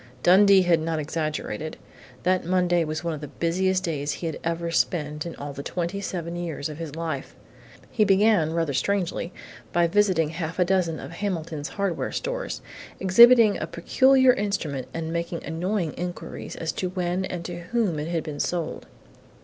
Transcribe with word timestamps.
Dundee 0.23 0.63
had 0.63 0.79
not 0.79 0.97
exaggerated. 0.97 1.77
That 2.23 2.43
Monday 2.43 2.83
was 2.83 3.03
one 3.03 3.13
of 3.13 3.21
the 3.21 3.27
busiest 3.27 3.83
days 3.83 4.13
he 4.13 4.25
had 4.25 4.39
ever 4.43 4.71
spent 4.71 5.27
in 5.27 5.35
all 5.35 5.53
the 5.53 5.61
twenty 5.61 6.01
seven 6.01 6.35
years 6.35 6.69
of 6.69 6.79
his 6.79 6.95
life. 6.95 7.35
He 7.91 8.03
began, 8.03 8.51
rather 8.53 8.73
strangely, 8.73 9.31
by 9.71 9.85
visiting 9.85 10.29
half 10.29 10.57
a 10.57 10.65
dozen 10.65 10.99
of 10.99 11.11
Hamilton's 11.11 11.69
hardware 11.69 12.11
stores, 12.11 12.63
exhibiting 12.99 13.59
a 13.59 13.67
peculiar 13.67 14.33
instrument 14.33 14.87
and 14.91 15.13
making 15.13 15.43
annoying 15.45 15.93
inquiries 15.95 16.55
as 16.55 16.71
to 16.71 16.89
when 16.89 17.23
and 17.25 17.45
to 17.45 17.59
whom 17.59 17.99
it 17.99 18.07
had 18.07 18.23
been 18.23 18.39
sold. 18.39 18.87